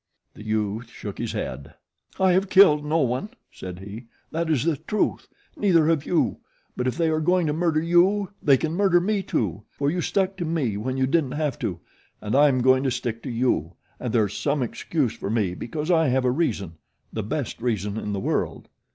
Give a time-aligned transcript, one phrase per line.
[0.33, 1.75] The youth shook his head.
[2.19, 4.05] "I have killed no one," said he.
[4.31, 5.27] "That is the truth.
[5.55, 6.37] Neither have you;
[6.75, 10.01] but if they are going to murder you they can murder me too, for you
[10.01, 11.81] stuck to me when you didn't have to;
[12.19, 15.53] and I am going to stick to you, and there is some excuse for me
[15.53, 16.77] because I have a reason
[17.13, 18.69] the best reason in the world."